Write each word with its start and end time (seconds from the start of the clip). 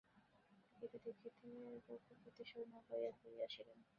দেখিতে 0.81 1.09
দেখিতে 1.17 1.49
রঘুপতি 1.87 2.43
সৈন্য 2.51 2.73
লইয়া 2.89 3.11
ফিরিয়া 3.17 3.45
আসিলেন। 3.47 3.79